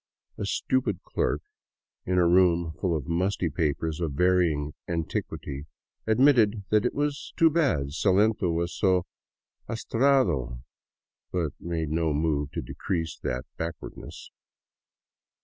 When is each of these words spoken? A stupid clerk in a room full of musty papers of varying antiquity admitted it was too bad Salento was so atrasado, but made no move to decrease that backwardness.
A 0.39 0.45
stupid 0.47 1.03
clerk 1.03 1.43
in 2.07 2.17
a 2.17 2.27
room 2.27 2.71
full 2.81 2.97
of 2.97 3.05
musty 3.07 3.51
papers 3.51 4.01
of 4.01 4.13
varying 4.13 4.73
antiquity 4.87 5.67
admitted 6.07 6.63
it 6.71 6.95
was 6.95 7.31
too 7.37 7.51
bad 7.51 7.91
Salento 7.91 8.51
was 8.51 8.73
so 8.75 9.05
atrasado, 9.69 10.63
but 11.31 11.51
made 11.59 11.89
no 11.91 12.13
move 12.13 12.49
to 12.53 12.63
decrease 12.63 13.19
that 13.21 13.45
backwardness. 13.57 14.31